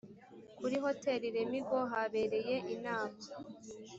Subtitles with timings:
[0.57, 3.17] kuri hotel lemigo habereye inama.